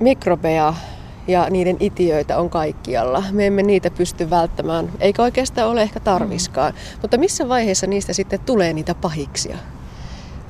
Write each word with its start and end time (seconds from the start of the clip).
mikrobeja 0.00 0.74
ja 1.28 1.50
niiden 1.50 1.76
itiöitä 1.80 2.38
on 2.38 2.50
kaikkialla. 2.50 3.24
Me 3.30 3.46
emme 3.46 3.62
niitä 3.62 3.90
pysty 3.90 4.30
välttämään, 4.30 4.92
eikä 5.00 5.22
oikeastaan 5.22 5.68
ole 5.68 5.82
ehkä 5.82 6.00
tarviskaan. 6.00 6.72
Mm. 6.72 6.98
Mutta 7.02 7.18
missä 7.18 7.48
vaiheessa 7.48 7.86
niistä 7.86 8.12
sitten 8.12 8.40
tulee 8.40 8.72
niitä 8.72 8.94
pahiksia? 8.94 9.58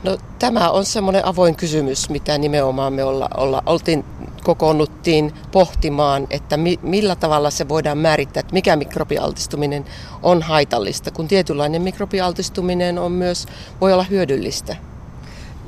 No 0.02 0.18
tämä 0.38 0.70
on 0.70 0.84
semmoinen 0.84 1.26
avoin 1.26 1.56
kysymys, 1.56 2.10
mitä 2.10 2.38
nimenomaan 2.38 2.92
me 2.92 3.04
olla, 3.04 3.28
olla, 3.36 3.62
oltiin, 3.66 4.04
kokoonnuttiin 4.44 5.32
pohtimaan, 5.52 6.26
että 6.30 6.56
mi, 6.56 6.78
millä 6.82 7.16
tavalla 7.16 7.50
se 7.50 7.68
voidaan 7.68 7.98
määrittää, 7.98 8.40
että 8.40 8.52
mikä 8.52 8.76
mikrobialtistuminen 8.76 9.84
on 10.22 10.42
haitallista, 10.42 11.10
kun 11.10 11.28
tietynlainen 11.28 11.82
mikrobialtistuminen 11.82 12.98
on 12.98 13.12
myös, 13.12 13.46
voi 13.80 13.92
olla 13.92 14.02
hyödyllistä. 14.02 14.76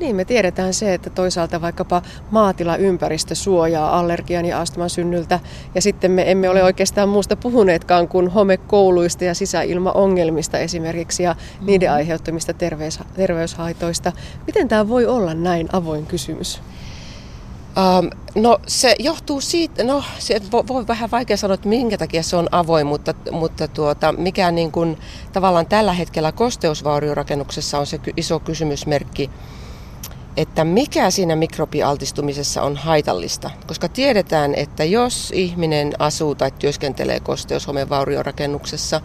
Niin, 0.01 0.15
me 0.15 0.25
tiedetään 0.25 0.73
se, 0.73 0.93
että 0.93 1.09
toisaalta 1.09 1.61
vaikkapa 1.61 2.01
maatilaympäristö 2.31 3.35
suojaa 3.35 3.99
allergian 3.99 4.45
ja 4.45 4.61
astman 4.61 4.89
synnyltä, 4.89 5.39
ja 5.75 5.81
sitten 5.81 6.11
me 6.11 6.31
emme 6.31 6.49
ole 6.49 6.63
oikeastaan 6.63 7.09
muusta 7.09 7.35
puhuneetkaan 7.35 8.07
kuin 8.07 8.27
homekouluista 8.27 9.25
ja 9.25 9.35
sisäilmaongelmista 9.35 10.57
esimerkiksi, 10.57 11.23
ja 11.23 11.33
mm-hmm. 11.33 11.65
niiden 11.65 11.91
aiheuttamista 11.91 12.53
terveys, 12.53 12.99
terveyshaitoista. 13.13 14.11
Miten 14.47 14.67
tämä 14.67 14.89
voi 14.89 15.05
olla 15.05 15.33
näin 15.33 15.69
avoin 15.73 16.05
kysymys? 16.05 16.61
Um, 17.99 18.09
no 18.35 18.59
se 18.67 18.95
johtuu 18.99 19.41
siitä, 19.41 19.83
no 19.83 20.03
se 20.19 20.41
voi, 20.51 20.63
voi 20.67 20.87
vähän 20.87 21.11
vaikea 21.11 21.37
sanoa, 21.37 21.53
että 21.53 21.69
minkä 21.69 21.97
takia 21.97 22.23
se 22.23 22.35
on 22.35 22.47
avoin, 22.51 22.87
mutta, 22.87 23.13
mutta 23.31 23.67
tuota, 23.67 24.11
mikä 24.11 24.51
niin 24.51 24.71
kuin, 24.71 24.97
tavallaan 25.33 25.65
tällä 25.65 25.93
hetkellä 25.93 26.31
kosteusvauriorakennuksessa 26.31 27.79
on 27.79 27.85
se 27.85 27.99
iso 28.17 28.39
kysymysmerkki, 28.39 29.29
että 30.37 30.63
mikä 30.63 31.11
siinä 31.11 31.35
mikrobialtistumisessa 31.35 32.61
on 32.63 32.77
haitallista. 32.77 33.51
Koska 33.67 33.89
tiedetään, 33.89 34.55
että 34.55 34.83
jos 34.83 35.31
ihminen 35.35 35.93
asuu 35.99 36.35
tai 36.35 36.51
työskentelee 36.59 37.19
kosteushomevauriorakennuksessa, 37.19 39.01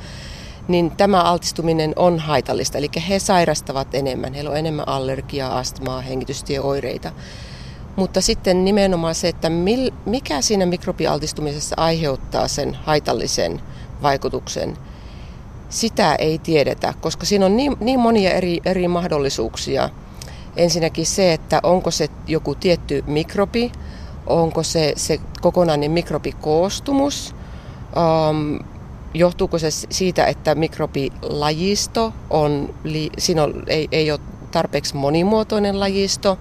niin 0.69 0.91
tämä 0.91 1.23
altistuminen 1.23 1.92
on 1.97 2.19
haitallista. 2.19 2.78
Eli 2.78 2.89
he 3.09 3.19
sairastavat 3.19 3.95
enemmän, 3.95 4.34
heillä 4.34 4.51
on 4.51 4.56
enemmän 4.56 4.89
allergiaa, 4.89 5.59
astmaa, 5.59 6.01
hengitystieoireita. 6.01 7.12
Mutta 7.97 8.20
sitten 8.20 8.64
nimenomaan 8.64 9.14
se, 9.14 9.29
että 9.29 9.51
mikä 10.06 10.41
siinä 10.41 10.67
mikrobialtistumisessa 10.67 11.75
aiheuttaa 11.79 12.48
sen 12.48 12.75
haitallisen 12.75 13.61
vaikutuksen, 14.03 14.79
sitä 15.69 16.14
ei 16.14 16.39
tiedetä, 16.39 16.95
koska 17.01 17.27
siinä 17.27 17.47
on 17.47 17.56
niin, 17.56 17.77
niin 17.81 18.01
monia 18.01 18.31
eri, 18.31 18.61
eri 18.64 18.89
mahdollisuuksia– 18.89 19.91
Ensinnäkin 20.57 21.07
se, 21.07 21.33
että 21.33 21.61
onko 21.62 21.91
se 21.91 22.09
joku 22.27 22.55
tietty 22.55 23.05
mikrobi, 23.07 23.73
onko 24.27 24.63
se, 24.63 24.93
se 24.97 25.21
kokonainen 25.41 25.91
mikrobikoostumus, 25.91 27.35
um, 28.31 28.59
johtuuko 29.15 29.59
se 29.59 29.71
siitä, 29.71 30.27
että 30.27 30.55
mikrobilajisto 30.55 32.13
on, 32.31 32.75
siinä 33.19 33.43
on, 33.43 33.63
ei, 33.67 33.89
ei 33.93 34.11
ole 34.11 34.21
tarpeeksi 34.51 34.97
monimuotoinen 34.97 35.81
lajisto, 35.81 36.39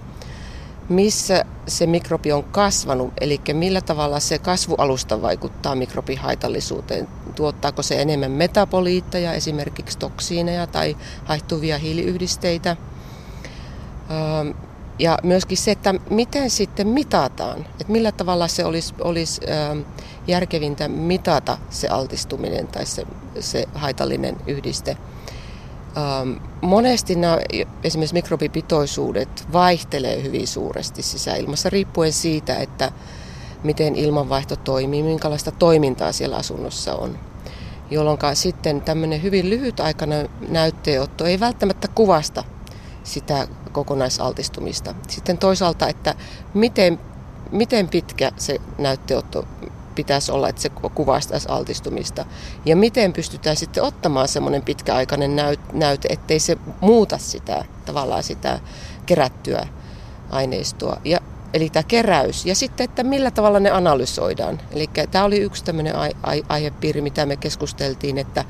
missä 0.88 1.44
se 1.66 1.86
mikrobi 1.86 2.32
on 2.32 2.44
kasvanut, 2.44 3.12
eli 3.20 3.40
millä 3.52 3.80
tavalla 3.80 4.20
se 4.20 4.38
kasvualusta 4.38 5.22
vaikuttaa 5.22 5.74
mikrobihaitallisuuteen. 5.74 7.08
Tuottaako 7.34 7.82
se 7.82 8.02
enemmän 8.02 8.30
metaboliitteja, 8.30 9.32
esimerkiksi 9.32 9.98
toksiineja 9.98 10.66
tai 10.66 10.96
haihtuvia 11.24 11.78
hiiliyhdisteitä– 11.78 12.76
ja 14.98 15.18
myöskin 15.22 15.58
se, 15.58 15.70
että 15.70 15.94
miten 16.10 16.50
sitten 16.50 16.88
mitataan, 16.88 17.60
että 17.60 17.92
millä 17.92 18.12
tavalla 18.12 18.48
se 18.48 18.64
olisi, 18.64 18.94
olisi 19.00 19.40
järkevintä 20.26 20.88
mitata 20.88 21.58
se 21.70 21.88
altistuminen 21.88 22.66
tai 22.66 22.86
se, 22.86 23.06
se 23.40 23.64
haitallinen 23.74 24.36
yhdiste. 24.46 24.96
Monesti 26.60 27.14
nämä, 27.14 27.38
esimerkiksi 27.84 28.14
mikrobipitoisuudet 28.14 29.46
vaihtelee 29.52 30.22
hyvin 30.22 30.46
suuresti 30.46 31.02
sisäilmassa 31.02 31.70
riippuen 31.70 32.12
siitä, 32.12 32.56
että 32.56 32.92
miten 33.62 33.96
ilmanvaihto 33.96 34.56
toimii, 34.56 35.02
minkälaista 35.02 35.50
toimintaa 35.50 36.12
siellä 36.12 36.36
asunnossa 36.36 36.94
on. 36.94 37.18
Jolloin 37.90 38.18
sitten 38.34 38.80
tämmöinen 38.80 39.22
hyvin 39.22 39.50
lyhytaikainen 39.50 40.28
näytteenotto 40.48 41.24
ei 41.24 41.40
välttämättä 41.40 41.88
kuvasta 41.88 42.44
sitä 43.06 43.48
kokonaisaltistumista. 43.72 44.94
Sitten 45.08 45.38
toisaalta, 45.38 45.88
että 45.88 46.14
miten, 46.54 46.98
miten 47.52 47.88
pitkä 47.88 48.32
se 48.36 48.60
näytteotto 48.78 49.44
pitäisi 49.94 50.32
olla, 50.32 50.48
että 50.48 50.62
se 50.62 50.70
kuvastaisi 50.94 51.48
altistumista. 51.48 52.24
Ja 52.64 52.76
miten 52.76 53.12
pystytään 53.12 53.56
sitten 53.56 53.82
ottamaan 53.82 54.28
semmoinen 54.28 54.62
pitkäaikainen 54.62 55.36
näyte, 55.72 56.08
ettei 56.10 56.38
se 56.38 56.58
muuta 56.80 57.18
sitä 57.18 57.64
tavallaan 57.84 58.22
sitä 58.22 58.60
kerättyä 59.06 59.66
aineistoa. 60.30 61.00
Ja, 61.04 61.18
eli 61.54 61.70
tämä 61.70 61.82
keräys. 61.82 62.46
Ja 62.46 62.54
sitten, 62.54 62.84
että 62.84 63.02
millä 63.02 63.30
tavalla 63.30 63.60
ne 63.60 63.70
analysoidaan. 63.70 64.60
Eli 64.70 64.90
tämä 65.10 65.24
oli 65.24 65.38
yksi 65.38 65.64
tämmöinen 65.64 65.94
aihepiiri, 66.48 67.00
mitä 67.00 67.26
me 67.26 67.36
keskusteltiin, 67.36 68.18
että 68.18 68.44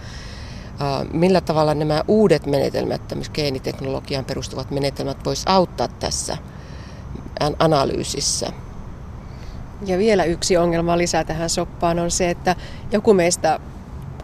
millä 1.13 1.41
tavalla 1.41 1.75
nämä 1.75 2.03
uudet 2.09 2.47
menetelmät, 2.47 3.09
tämmöiset 3.09 3.35
geeniteknologiaan 3.35 4.25
perustuvat 4.25 4.71
menetelmät 4.71 5.25
vois 5.25 5.43
auttaa 5.47 5.89
tässä 5.89 6.37
analyysissä. 7.59 8.53
Ja 9.87 9.99
vielä 9.99 10.25
yksi 10.25 10.57
ongelma 10.57 10.99
lisää 10.99 11.25
tähän 11.25 11.51
soppaan 11.51 11.99
on 11.99 12.11
se, 12.11 12.31
että 12.31 12.57
joku 12.93 13.15
meistä 13.15 13.61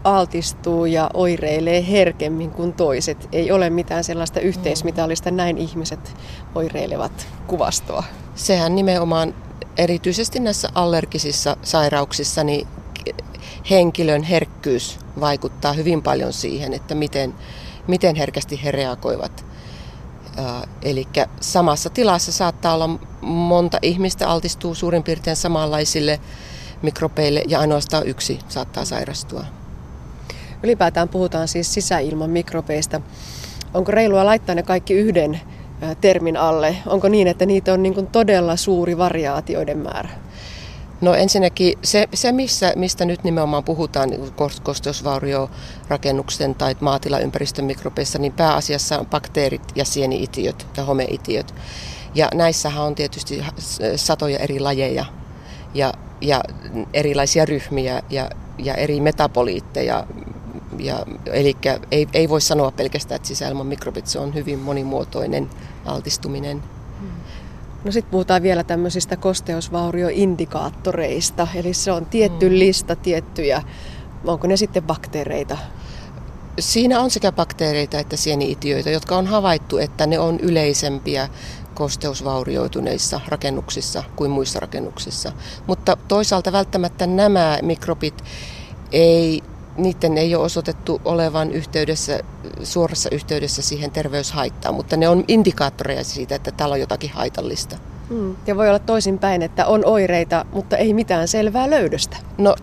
altistuu 0.03 0.85
ja 0.85 1.09
oireilee 1.13 1.85
herkemmin 1.89 2.51
kuin 2.51 2.73
toiset. 2.73 3.29
Ei 3.31 3.51
ole 3.51 3.69
mitään 3.69 4.03
sellaista 4.03 4.39
yhteismitallista, 4.39 5.31
näin 5.31 5.57
ihmiset 5.57 6.15
oireilevat 6.55 7.27
kuvastoa. 7.47 8.03
Sehän 8.35 8.75
nimenomaan 8.75 9.33
erityisesti 9.77 10.39
näissä 10.39 10.69
allergisissa 10.75 11.57
sairauksissa 11.61 12.43
niin 12.43 12.67
henkilön 13.69 14.23
herkkyys 14.23 14.99
vaikuttaa 15.19 15.73
hyvin 15.73 16.01
paljon 16.01 16.33
siihen, 16.33 16.73
että 16.73 16.95
miten, 16.95 17.33
miten 17.87 18.15
herkästi 18.15 18.63
he 18.63 18.71
reagoivat. 18.71 19.45
Eli 20.81 21.07
samassa 21.41 21.89
tilassa 21.89 22.31
saattaa 22.31 22.73
olla 22.73 22.89
monta 23.21 23.79
ihmistä 23.81 24.27
altistuu 24.27 24.75
suurin 24.75 25.03
piirtein 25.03 25.35
samanlaisille 25.35 26.19
mikrobeille 26.81 27.43
ja 27.47 27.59
ainoastaan 27.59 28.07
yksi 28.07 28.39
saattaa 28.47 28.85
sairastua. 28.85 29.45
Ylipäätään 30.63 31.09
puhutaan 31.09 31.47
siis 31.47 31.73
sisäilman 31.73 32.29
mikrobeista. 32.29 33.01
Onko 33.73 33.91
reilua 33.91 34.25
laittaa 34.25 34.55
ne 34.55 34.63
kaikki 34.63 34.93
yhden 34.93 35.41
termin 36.01 36.37
alle? 36.37 36.75
Onko 36.85 37.07
niin, 37.09 37.27
että 37.27 37.45
niitä 37.45 37.73
on 37.73 37.83
niin 37.83 38.07
todella 38.07 38.55
suuri 38.55 38.97
variaatioiden 38.97 39.77
määrä? 39.77 40.09
No 41.03 41.13
ensinnäkin 41.13 41.77
se, 41.83 42.07
se 42.13 42.31
missä, 42.31 42.73
mistä 42.75 43.05
nyt 43.05 43.23
nimenomaan 43.23 43.63
puhutaan 43.63 44.09
niin 44.09 44.33
kosteusvauriorakennuksen 44.63 46.55
tai 46.55 46.75
maatilaympäristön 46.79 47.65
mikrobeissa, 47.65 48.19
niin 48.19 48.33
pääasiassa 48.33 48.99
on 48.99 49.05
bakteerit 49.05 49.61
ja 49.75 49.85
sieniitiöt 49.85 50.67
ja 50.77 50.83
homeitiöt. 50.83 51.55
Ja 52.15 52.29
näissähän 52.33 52.83
on 52.83 52.95
tietysti 52.95 53.45
satoja 53.95 54.39
eri 54.39 54.59
lajeja 54.59 55.05
ja, 55.73 55.93
ja 56.21 56.43
erilaisia 56.93 57.45
ryhmiä 57.45 58.01
ja, 58.09 58.29
ja 58.57 58.73
eri 58.73 59.01
metaboliitteja. 59.01 60.07
Ja, 60.79 61.05
eli 61.25 61.57
ei, 61.91 62.07
ei 62.13 62.29
voi 62.29 62.41
sanoa 62.41 62.71
pelkästään, 62.71 63.15
että 63.15 63.27
sisäilman 63.27 63.67
mikrobit 63.67 64.07
se 64.07 64.19
on 64.19 64.33
hyvin 64.33 64.59
monimuotoinen 64.59 65.49
altistuminen. 65.85 66.63
No 67.83 67.91
sitten 67.91 68.11
puhutaan 68.11 68.43
vielä 68.43 68.63
tämmöisistä 68.63 69.17
kosteusvaurioindikaattoreista, 69.17 71.47
eli 71.55 71.73
se 71.73 71.91
on 71.91 72.05
tietty 72.05 72.49
mm. 72.49 72.59
lista 72.59 72.95
tiettyjä, 72.95 73.61
onko 74.25 74.47
ne 74.47 74.57
sitten 74.57 74.83
bakteereita? 74.83 75.57
Siinä 76.59 76.99
on 76.99 77.11
sekä 77.11 77.31
bakteereita 77.31 77.99
että 77.99 78.15
sieniitioita, 78.15 78.89
jotka 78.89 79.17
on 79.17 79.27
havaittu, 79.27 79.77
että 79.77 80.07
ne 80.07 80.19
on 80.19 80.39
yleisempiä 80.39 81.29
kosteusvaurioituneissa 81.73 83.19
rakennuksissa 83.27 84.03
kuin 84.15 84.31
muissa 84.31 84.59
rakennuksissa. 84.59 85.31
Mutta 85.67 85.97
toisaalta 86.07 86.51
välttämättä 86.51 87.07
nämä 87.07 87.59
mikrobit 87.61 88.23
ei 88.91 89.43
niiden 89.77 90.17
ei 90.17 90.35
ole 90.35 90.43
osoitettu 90.43 91.01
olevan 91.05 91.51
yhteydessä, 91.51 92.19
suorassa 92.63 93.09
yhteydessä 93.11 93.61
siihen 93.61 93.91
terveyshaittaan, 93.91 94.75
mutta 94.75 94.97
ne 94.97 95.09
on 95.09 95.23
indikaattoreja 95.27 96.03
siitä, 96.03 96.35
että 96.35 96.51
täällä 96.51 96.73
on 96.73 96.79
jotakin 96.79 97.09
haitallista. 97.09 97.77
Hmm. 98.09 98.35
Ja 98.47 98.55
voi 98.55 98.67
olla 98.67 98.79
toisinpäin, 98.79 99.41
että 99.41 99.65
on 99.65 99.85
oireita, 99.85 100.45
mutta 100.53 100.77
ei 100.77 100.93
mitään 100.93 101.27
selvää 101.27 101.69
löydöstä. 101.69 102.17
No 102.37 102.55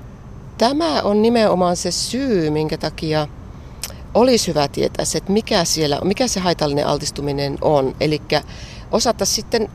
tämä 0.58 1.02
on 1.02 1.22
nimenomaan 1.22 1.76
se 1.76 1.90
syy, 1.90 2.50
minkä 2.50 2.78
takia 2.78 3.28
olisi 4.14 4.48
hyvä 4.48 4.68
tietää 4.68 5.04
se, 5.04 5.18
että 5.18 5.32
mikä, 5.32 5.64
siellä, 5.64 5.98
mikä 6.04 6.28
se 6.28 6.40
haitallinen 6.40 6.86
altistuminen 6.86 7.58
on. 7.60 7.96
Eli 8.00 8.22
osata 8.90 9.24
sitten 9.24 9.68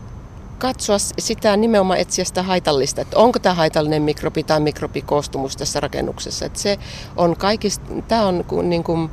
katsoa 0.59 0.97
sitä 0.99 1.57
nimenomaan 1.57 1.99
etsiä 1.99 2.25
sitä 2.25 2.43
haitallista, 2.43 3.01
että 3.01 3.17
onko 3.17 3.39
tämä 3.39 3.55
haitallinen 3.55 4.01
mikrobi 4.01 4.43
tai 4.43 4.59
mikrobikoostumus 4.59 5.57
tässä 5.57 5.79
rakennuksessa. 5.79 6.45
Että 6.45 6.59
se 6.59 6.79
on 7.15 7.35
kaikista, 7.37 7.85
tämä 8.07 8.25
on 8.25 8.45
niin 8.63 8.83
kuin, 8.83 9.09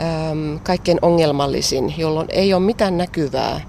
äm, 0.00 0.60
kaikkein 0.62 0.98
ongelmallisin, 1.02 1.94
jolloin 1.98 2.28
ei 2.30 2.54
ole 2.54 2.62
mitään 2.62 2.98
näkyvää 2.98 3.60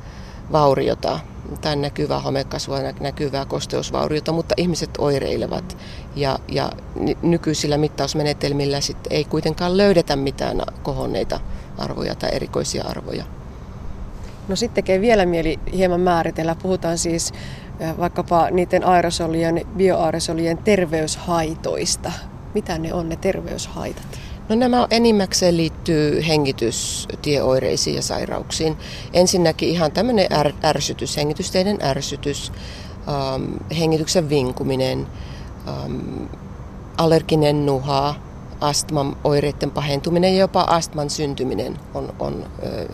vauriota 0.52 1.20
tai 1.62 1.76
näkyvää 1.76 2.20
homekasvua, 2.20 2.80
näkyvää 3.00 3.46
kosteusvauriota, 3.46 4.32
mutta 4.32 4.56
ihmiset 4.58 4.90
oireilevat. 4.98 5.78
Ja, 6.16 6.40
ja 6.48 6.72
nykyisillä 7.22 7.78
mittausmenetelmillä 7.78 8.82
sit 8.82 8.98
ei 9.10 9.24
kuitenkaan 9.24 9.78
löydetä 9.78 10.16
mitään 10.16 10.62
kohonneita 10.84 11.40
arvoja 11.78 12.16
tai 12.16 12.30
erikoisia 12.34 12.84
arvoja. 12.84 13.41
No 14.48 14.56
sitten 14.56 14.76
tekee 14.76 15.02
vielä 15.02 15.26
mieli 15.26 15.60
hieman 15.74 16.02
määritellä. 16.02 16.56
Puhutaan 16.56 16.98
siis 16.98 17.34
vaikkapa 17.98 18.50
niiden 18.50 18.88
aerosolien, 18.88 19.62
bioaerosolien 19.78 20.58
terveyshaitoista. 20.58 22.12
Mitä 22.54 22.78
ne 22.78 22.94
on 22.94 23.10
ne 23.10 23.16
terveyshaitat? 23.16 24.20
No 24.50 24.56
nämä 24.56 24.88
enimmäkseen 24.90 25.58
liittyy 25.58 26.28
hengitystieoireisiin 26.28 27.96
ja 27.96 28.02
sairauksiin. 28.02 28.78
Ensinnäkin 29.14 29.70
ihan 29.70 29.92
tämmöinen 29.92 30.28
är, 30.34 30.54
ärsytys, 30.64 31.18
hengitysteiden 31.18 31.78
ärsytys, 31.84 32.52
ähm, 33.08 33.54
hengityksen 33.80 34.30
vinkuminen, 34.30 35.08
ähm, 35.68 36.26
allerginen 36.98 37.66
nuha, 37.66 38.16
astman 38.62 39.18
oireiden 39.24 39.72
pahentuminen 39.72 40.34
ja 40.34 40.40
jopa 40.40 40.62
astman 40.62 41.10
syntyminen 41.10 41.80
on, 41.94 42.14
on 42.20 42.46
ö, 42.64 42.88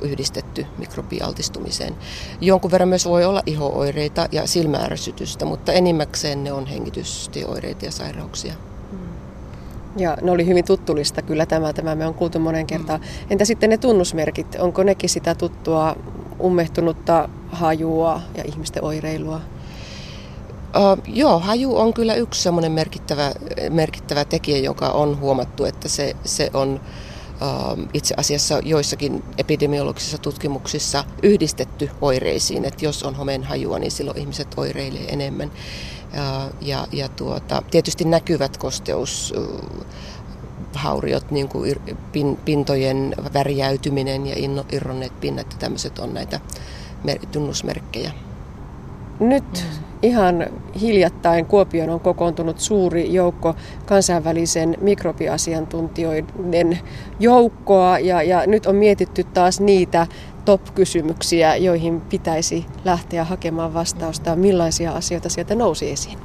yhdistetty 0.00 0.66
mikrobialtistumiseen. 0.78 1.94
Jonkun 2.40 2.70
verran 2.70 2.88
myös 2.88 3.06
voi 3.06 3.24
olla 3.24 3.42
ihooireita 3.46 4.28
ja 4.32 4.46
silmäärsytystä, 4.46 5.44
mutta 5.44 5.72
enimmäkseen 5.72 6.44
ne 6.44 6.52
on 6.52 6.66
hengitystieoireita 6.66 7.84
ja 7.84 7.90
sairauksia. 7.90 8.54
Mm. 8.92 8.98
Ja 9.96 10.16
ne 10.22 10.30
oli 10.30 10.46
hyvin 10.46 10.64
tuttulista 10.64 11.22
kyllä 11.22 11.46
tämä, 11.46 11.72
tämä 11.72 11.94
me 11.94 12.06
on 12.06 12.14
kuultu 12.14 12.38
monen 12.38 12.66
kertaan. 12.66 13.00
Mm. 13.00 13.06
Entä 13.30 13.44
sitten 13.44 13.70
ne 13.70 13.76
tunnusmerkit, 13.76 14.54
onko 14.54 14.82
nekin 14.82 15.10
sitä 15.10 15.34
tuttua 15.34 15.96
ummehtunutta 16.40 17.28
hajua 17.52 18.20
ja 18.36 18.44
ihmisten 18.46 18.84
oireilua? 18.84 19.40
Uh, 20.76 20.98
joo, 21.06 21.38
haju 21.38 21.76
on 21.76 21.94
kyllä 21.94 22.14
yksi 22.14 22.42
semmoinen 22.42 22.72
merkittävä, 22.72 23.32
merkittävä 23.70 24.24
tekijä, 24.24 24.58
joka 24.58 24.88
on 24.88 25.20
huomattu, 25.20 25.64
että 25.64 25.88
se, 25.88 26.16
se 26.24 26.50
on 26.54 26.80
uh, 27.42 27.78
itse 27.92 28.14
asiassa 28.16 28.60
joissakin 28.64 29.24
epidemiologisissa 29.38 30.18
tutkimuksissa 30.18 31.04
yhdistetty 31.22 31.90
oireisiin, 32.00 32.64
että 32.64 32.84
jos 32.84 33.02
on 33.02 33.14
homeen 33.14 33.44
hajua, 33.44 33.78
niin 33.78 33.92
silloin 33.92 34.18
ihmiset 34.18 34.48
oireilee 34.56 35.04
enemmän. 35.08 35.50
Uh, 35.50 36.54
ja, 36.60 36.86
ja 36.92 37.08
tuota, 37.08 37.62
tietysti 37.70 38.04
näkyvät 38.04 38.56
kosteus 38.56 39.34
hauriot, 40.74 41.30
niin 41.30 41.48
kuin 41.48 41.76
pintojen 42.44 43.14
värjäytyminen 43.34 44.26
ja 44.26 44.34
irronneet 44.72 45.20
pinnat 45.20 45.46
ja 45.52 45.58
tämmöiset 45.58 45.98
on 45.98 46.14
näitä 46.14 46.40
tunnusmerkkejä. 47.32 48.12
Nyt 49.20 49.44
mm. 49.54 49.93
Ihan 50.04 50.46
hiljattain 50.80 51.46
Kuopioon 51.46 51.90
on 51.90 52.00
kokoontunut 52.00 52.60
suuri 52.60 53.12
joukko 53.12 53.54
kansainvälisen 53.86 54.76
mikrobiasiantuntijoiden 54.80 56.78
joukkoa 57.20 57.98
ja, 57.98 58.22
ja 58.22 58.46
nyt 58.46 58.66
on 58.66 58.76
mietitty 58.76 59.24
taas 59.24 59.60
niitä 59.60 60.06
top-kysymyksiä, 60.44 61.56
joihin 61.56 62.00
pitäisi 62.00 62.66
lähteä 62.84 63.24
hakemaan 63.24 63.74
vastausta. 63.74 64.36
Millaisia 64.36 64.92
asioita 64.92 65.28
sieltä 65.28 65.54
nousi 65.54 65.90
esiin? 65.90 66.18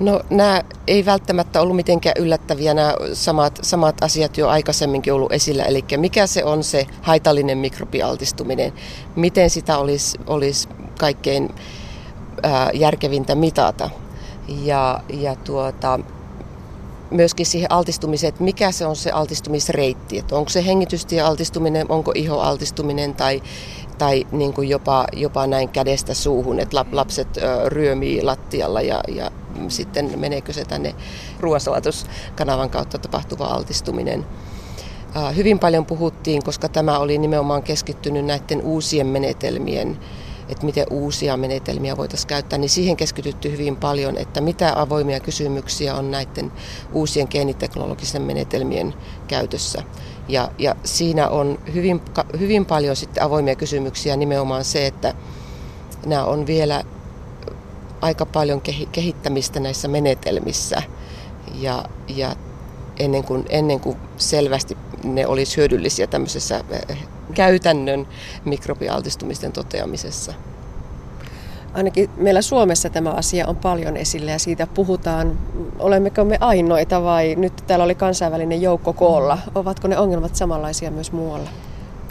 No 0.00 0.20
nämä 0.30 0.62
ei 0.86 1.04
välttämättä 1.04 1.60
ollut 1.60 1.76
mitenkään 1.76 2.14
yllättäviä, 2.18 2.74
nämä 2.74 2.94
samat, 3.12 3.58
samat 3.62 4.02
asiat 4.02 4.38
jo 4.38 4.48
aikaisemminkin 4.48 5.12
ollut 5.12 5.32
esillä. 5.32 5.64
Eli 5.64 5.84
mikä 5.96 6.26
se 6.26 6.44
on 6.44 6.64
se 6.64 6.86
haitallinen 7.02 7.58
mikrobialtistuminen, 7.58 8.72
miten 9.16 9.50
sitä 9.50 9.78
olisi, 9.78 10.18
olisi 10.26 10.68
kaikkein 10.98 11.50
järkevintä 12.74 13.34
mitata. 13.34 13.90
Ja, 14.48 15.00
ja 15.08 15.36
tuota, 15.36 16.00
myöskin 17.10 17.46
siihen 17.46 17.72
altistumiseen, 17.72 18.28
että 18.28 18.44
mikä 18.44 18.72
se 18.72 18.86
on 18.86 18.96
se 18.96 19.10
altistumisreitti, 19.10 20.18
että 20.18 20.36
onko 20.36 20.50
se 20.50 20.66
hengitystiealtistuminen, 20.66 21.86
onko 21.88 22.12
ihoaltistuminen 22.14 23.14
tai, 23.14 23.42
tai 23.98 24.26
niin 24.32 24.52
kuin 24.52 24.68
jopa, 24.68 25.06
jopa 25.12 25.46
näin 25.46 25.68
kädestä 25.68 26.14
suuhun, 26.14 26.60
että 26.60 26.84
lapset 26.92 27.28
ryömii 27.66 28.22
lattialla 28.22 28.80
ja, 28.80 29.00
ja 29.08 29.30
sitten 29.68 30.18
meneekö 30.18 30.52
se 30.52 30.64
tänne 30.64 30.94
ruoansalatuskanavan 31.40 32.70
kautta 32.70 32.98
tapahtuva 32.98 33.44
altistuminen. 33.44 34.26
Hyvin 35.36 35.58
paljon 35.58 35.86
puhuttiin, 35.86 36.42
koska 36.44 36.68
tämä 36.68 36.98
oli 36.98 37.18
nimenomaan 37.18 37.62
keskittynyt 37.62 38.24
näiden 38.24 38.62
uusien 38.62 39.06
menetelmien 39.06 39.98
että 40.50 40.66
miten 40.66 40.86
uusia 40.90 41.36
menetelmiä 41.36 41.96
voitaisiin 41.96 42.28
käyttää, 42.28 42.58
niin 42.58 42.70
siihen 42.70 42.96
keskitytty 42.96 43.50
hyvin 43.52 43.76
paljon, 43.76 44.16
että 44.16 44.40
mitä 44.40 44.72
avoimia 44.76 45.20
kysymyksiä 45.20 45.94
on 45.94 46.10
näiden 46.10 46.52
uusien 46.92 47.26
geeniteknologisten 47.30 48.22
menetelmien 48.22 48.94
käytössä. 49.28 49.82
Ja, 50.28 50.50
ja 50.58 50.74
siinä 50.84 51.28
on 51.28 51.58
hyvin, 51.74 52.00
hyvin 52.38 52.66
paljon 52.66 52.96
sitten 52.96 53.22
avoimia 53.22 53.54
kysymyksiä 53.54 54.16
nimenomaan 54.16 54.64
se, 54.64 54.86
että 54.86 55.14
nämä 56.06 56.24
on 56.24 56.46
vielä 56.46 56.84
aika 58.00 58.26
paljon 58.26 58.62
kehittämistä 58.92 59.60
näissä 59.60 59.88
menetelmissä 59.88 60.82
ja, 61.54 61.84
ja 62.08 62.36
ennen, 62.98 63.24
kuin, 63.24 63.44
ennen 63.48 63.80
kuin 63.80 63.96
selvästi 64.16 64.76
ne 65.04 65.26
olisi 65.26 65.56
hyödyllisiä 65.56 66.06
tämmöisessä 66.06 66.64
eh, 66.88 66.98
käytännön 67.32 68.06
mikrobialtistumisten 68.44 69.52
toteamisessa. 69.52 70.34
Ainakin 71.74 72.10
meillä 72.16 72.42
Suomessa 72.42 72.90
tämä 72.90 73.10
asia 73.10 73.46
on 73.46 73.56
paljon 73.56 73.96
esillä 73.96 74.30
ja 74.30 74.38
siitä 74.38 74.66
puhutaan. 74.66 75.38
Olemmeko 75.78 76.24
me 76.24 76.36
ainoita 76.40 77.02
vai 77.02 77.34
nyt 77.34 77.52
täällä 77.66 77.84
oli 77.84 77.94
kansainvälinen 77.94 78.62
joukko 78.62 78.92
koolla? 78.92 79.38
Ovatko 79.54 79.88
ne 79.88 79.98
ongelmat 79.98 80.36
samanlaisia 80.36 80.90
myös 80.90 81.12
muualla? 81.12 81.50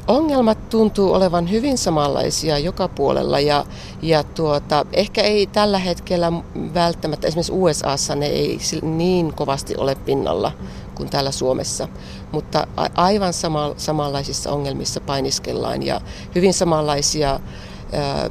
Ongelmat 0.07 0.69
tuntuu 0.69 1.13
olevan 1.13 1.51
hyvin 1.51 1.77
samanlaisia 1.77 2.57
joka 2.57 2.87
puolella 2.87 3.39
ja, 3.39 3.65
ja 4.01 4.23
tuota, 4.23 4.85
ehkä 4.93 5.21
ei 5.21 5.47
tällä 5.47 5.77
hetkellä 5.79 6.31
välttämättä, 6.73 7.27
esimerkiksi 7.27 7.51
USAssa 7.51 8.15
ne 8.15 8.25
ei 8.25 8.59
niin 8.81 9.33
kovasti 9.33 9.77
ole 9.77 9.95
pinnalla 9.95 10.51
kuin 10.99 11.09
täällä 11.09 11.31
Suomessa, 11.31 11.87
mutta 12.31 12.67
aivan 12.95 13.33
sama, 13.33 13.73
samanlaisissa 13.77 14.51
ongelmissa 14.51 15.01
painiskellaan 15.01 15.83
ja 15.83 16.01
hyvin 16.35 16.53
samanlaisia 16.53 17.29
ää, 17.29 18.29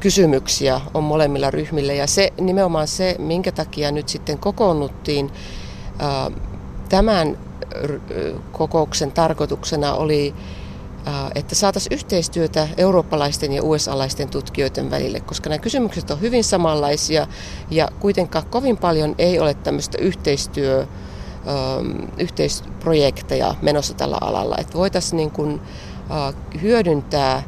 kysymyksiä 0.00 0.80
on 0.94 1.04
molemmilla 1.04 1.50
ryhmillä. 1.50 1.92
Ja 1.92 2.06
se 2.06 2.32
nimenomaan 2.40 2.88
se, 2.88 3.16
minkä 3.18 3.52
takia 3.52 3.90
nyt 3.90 4.08
sitten 4.08 4.38
kokoonnuttiin 4.38 5.30
ää, 5.98 6.30
tämän 6.88 7.38
kokouksen 8.52 9.12
tarkoituksena 9.12 9.94
oli 9.94 10.34
että 11.34 11.54
saataisiin 11.54 11.94
yhteistyötä 11.94 12.68
eurooppalaisten 12.76 13.52
ja 13.52 13.62
USA-laisten 13.62 14.28
tutkijoiden 14.28 14.90
välille, 14.90 15.20
koska 15.20 15.50
nämä 15.50 15.58
kysymykset 15.58 16.10
on 16.10 16.20
hyvin 16.20 16.44
samanlaisia 16.44 17.26
ja 17.70 17.88
kuitenkaan 18.00 18.46
kovin 18.46 18.76
paljon 18.76 19.14
ei 19.18 19.40
ole 19.40 19.54
tämmöistä 19.54 19.98
yhteistyö, 20.00 20.86
yhteisprojekteja 22.18 23.54
menossa 23.62 23.94
tällä 23.94 24.18
alalla. 24.20 24.56
Että 24.58 24.78
voitaisiin 24.78 25.16
niin 25.16 25.30
kuin, 25.30 25.60
hyödyntää 26.62 27.42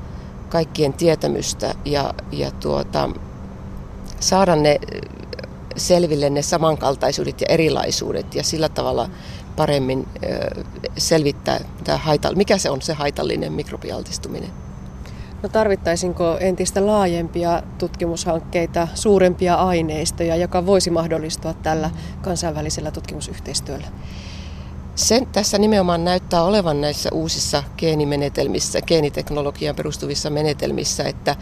kaikkien 0.48 0.92
tietämystä 0.92 1.74
ja, 1.84 2.14
ja 2.32 2.50
tuota, 2.50 3.10
saada 4.20 4.56
ne 4.56 4.78
selville 5.76 6.30
ne 6.30 6.42
samankaltaisuudet 6.42 7.40
ja 7.40 7.46
erilaisuudet 7.50 8.34
ja 8.34 8.42
sillä 8.42 8.68
tavalla 8.68 9.08
paremmin 9.56 10.08
selvittää, 10.98 11.60
tämä 11.84 11.98
haita, 11.98 12.34
mikä 12.34 12.58
se 12.58 12.70
on 12.70 12.82
se 12.82 12.92
haitallinen 12.92 13.52
mikrobialtistuminen. 13.52 14.50
No 15.42 15.48
tarvittaisinko 15.48 16.36
entistä 16.40 16.86
laajempia 16.86 17.62
tutkimushankkeita, 17.78 18.88
suurempia 18.94 19.54
aineistoja, 19.54 20.36
joka 20.36 20.66
voisi 20.66 20.90
mahdollistua 20.90 21.54
tällä 21.54 21.90
kansainvälisellä 22.22 22.90
tutkimusyhteistyöllä? 22.90 23.86
Sen 24.94 25.26
tässä 25.26 25.58
nimenomaan 25.58 26.04
näyttää 26.04 26.42
olevan 26.42 26.80
näissä 26.80 27.10
uusissa 27.12 27.62
geenimenetelmissä, 27.78 28.82
geeniteknologiaan 28.82 29.76
perustuvissa 29.76 30.30
menetelmissä, 30.30 31.04
että 31.04 31.36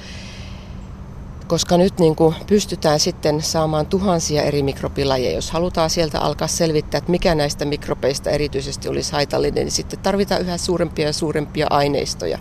koska 1.50 1.76
nyt 1.76 1.99
niin 1.99 2.16
kuin 2.16 2.35
pystytään 2.47 3.00
sitten 3.00 3.42
saamaan 3.42 3.87
tuhansia 3.87 4.42
eri 4.42 4.62
mikrobilajeja. 4.62 5.35
Jos 5.35 5.50
halutaan 5.50 5.90
sieltä 5.90 6.21
alkaa 6.21 6.49
selvittää, 6.49 6.99
että 6.99 7.11
mikä 7.11 7.35
näistä 7.35 7.64
mikrobeista 7.64 8.30
erityisesti 8.30 8.88
olisi 8.88 9.12
haitallinen, 9.12 9.64
niin 9.64 9.73
sitten 9.73 9.99
tarvitaan 9.99 10.40
yhä 10.40 10.59
suurempia 10.59 11.07
ja 11.07 11.12
suurempia 11.12 11.66
aineistoja. 11.71 12.38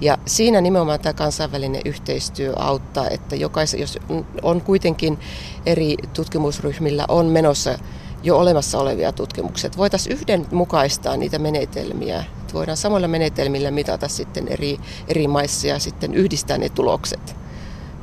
Ja 0.00 0.18
siinä 0.26 0.60
nimenomaan 0.60 1.00
tämä 1.00 1.12
kansainvälinen 1.12 1.82
yhteistyö 1.84 2.52
auttaa, 2.56 3.08
että 3.08 3.36
jokais, 3.36 3.74
jos 3.74 3.98
on 4.42 4.60
kuitenkin 4.60 5.18
eri 5.66 5.96
tutkimusryhmillä 6.12 7.04
on 7.08 7.26
menossa 7.26 7.78
jo 8.22 8.38
olemassa 8.38 8.78
olevia 8.78 9.12
tutkimuksia, 9.12 9.70
voitaisiin 9.76 10.16
yhdenmukaistaa 10.16 11.16
niitä 11.16 11.38
menetelmiä. 11.38 12.24
Voidaan 12.54 12.76
samoilla 12.76 13.08
menetelmillä 13.08 13.70
mitata 13.70 14.08
sitten 14.08 14.48
eri, 14.48 14.78
eri 15.08 15.28
maissa 15.28 15.66
ja 15.66 15.78
sitten 15.78 16.14
yhdistää 16.14 16.58
ne 16.58 16.68
tulokset. 16.68 17.41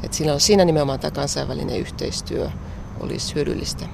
Et 0.03 0.13
siinä, 0.13 0.33
on, 0.33 0.39
siinä 0.39 0.65
nimenomaan 0.65 0.99
tämä 0.99 1.11
kansainvälinen 1.11 1.79
yhteistyö 1.79 2.49
olisi 2.99 3.35
hyödyllistä. 3.35 3.85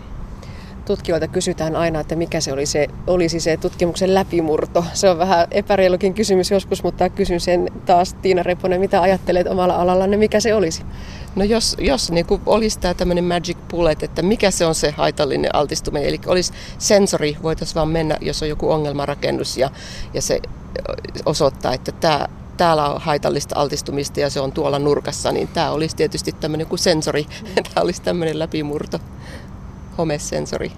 Tutkijoilta 0.86 1.28
kysytään 1.28 1.76
aina, 1.76 2.00
että 2.00 2.16
mikä 2.16 2.42
se, 2.42 2.54
oli 2.54 2.66
se 2.66 2.88
olisi 3.08 3.40
se 3.40 3.58
tutkimuksen 3.58 4.14
läpimurto. 4.14 4.86
Se 4.94 5.10
on 5.10 5.18
vähän 5.18 5.48
epäreilukin 5.52 6.14
kysymys 6.14 6.52
joskus, 6.52 6.84
mutta 6.84 7.10
kysyn 7.10 7.40
sen 7.40 7.72
taas 7.86 8.14
Tiina 8.14 8.44
Reponen, 8.44 8.80
mitä 8.80 9.02
ajattelet 9.02 9.48
omalla 9.48 9.76
alallanne, 9.76 10.18
mikä 10.18 10.40
se 10.40 10.56
olisi? 10.56 10.84
No 11.36 11.44
jos, 11.44 11.76
jos 11.80 12.12
niin 12.12 12.26
kuin 12.26 12.42
olisi 12.46 12.80
tämä 12.80 12.94
tämmöinen 12.94 13.24
magic 13.24 13.58
bullet, 13.70 14.04
että 14.04 14.22
mikä 14.22 14.52
se 14.52 14.66
on 14.66 14.76
se 14.76 14.92
haitallinen 14.92 15.56
altistuminen, 15.56 16.10
eli 16.10 16.20
olisi 16.26 16.54
sensori, 16.78 17.38
voitaisiin 17.44 17.76
vaan 17.76 17.90
mennä, 17.90 18.18
jos 18.22 18.42
on 18.42 18.50
joku 18.50 18.72
ongelmarakennus 18.72 19.58
ja, 19.58 19.70
ja 20.14 20.22
se 20.22 20.42
osoittaa, 21.26 21.74
että 21.74 21.92
tämä 21.92 22.28
täällä 22.58 22.90
on 22.90 23.02
haitallista 23.02 23.60
altistumista 23.60 24.20
ja 24.20 24.30
se 24.30 24.40
on 24.40 24.52
tuolla 24.52 24.80
nurkassa, 24.80 25.32
niin 25.32 25.48
tämä 25.48 25.72
olisi 25.72 25.96
tietysti 25.96 26.32
tämmöinen 26.32 26.68
kuin 26.68 26.80
sensori. 26.80 27.26
Tämä 27.56 27.84
olisi 27.84 28.02
tämmöinen 28.02 28.40
läpimurto, 28.40 29.00
homesensori. 29.98 30.72